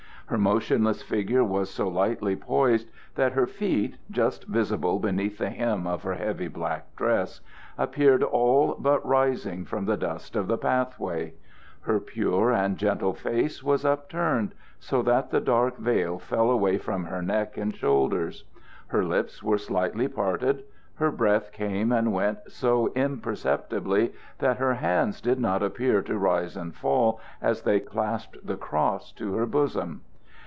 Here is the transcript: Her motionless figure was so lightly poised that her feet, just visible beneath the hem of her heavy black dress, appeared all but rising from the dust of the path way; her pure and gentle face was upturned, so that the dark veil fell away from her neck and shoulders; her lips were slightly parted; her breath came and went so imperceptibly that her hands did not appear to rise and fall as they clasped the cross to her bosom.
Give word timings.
Her 0.27 0.37
motionless 0.37 1.01
figure 1.03 1.43
was 1.43 1.69
so 1.69 1.89
lightly 1.89 2.37
poised 2.37 2.87
that 3.15 3.33
her 3.33 3.45
feet, 3.45 3.97
just 4.09 4.45
visible 4.45 4.97
beneath 4.97 5.37
the 5.39 5.49
hem 5.49 5.85
of 5.85 6.03
her 6.03 6.13
heavy 6.13 6.47
black 6.47 6.95
dress, 6.95 7.41
appeared 7.77 8.23
all 8.23 8.75
but 8.79 9.05
rising 9.05 9.65
from 9.65 9.83
the 9.83 9.97
dust 9.97 10.37
of 10.37 10.47
the 10.47 10.57
path 10.57 10.97
way; 10.97 11.33
her 11.81 11.99
pure 11.99 12.49
and 12.49 12.77
gentle 12.77 13.13
face 13.13 13.61
was 13.61 13.83
upturned, 13.83 14.53
so 14.79 15.01
that 15.01 15.31
the 15.31 15.41
dark 15.41 15.75
veil 15.75 16.17
fell 16.17 16.49
away 16.49 16.77
from 16.77 17.03
her 17.03 17.21
neck 17.21 17.57
and 17.57 17.75
shoulders; 17.75 18.45
her 18.87 19.03
lips 19.03 19.43
were 19.43 19.57
slightly 19.57 20.07
parted; 20.07 20.63
her 20.95 21.11
breath 21.11 21.51
came 21.51 21.91
and 21.91 22.13
went 22.13 22.37
so 22.47 22.87
imperceptibly 22.93 24.13
that 24.39 24.59
her 24.59 24.75
hands 24.75 25.19
did 25.19 25.41
not 25.41 25.61
appear 25.61 26.01
to 26.01 26.17
rise 26.17 26.55
and 26.55 26.73
fall 26.73 27.19
as 27.41 27.63
they 27.63 27.81
clasped 27.81 28.37
the 28.47 28.55
cross 28.55 29.11
to 29.11 29.33
her 29.35 29.45
bosom. 29.45 29.99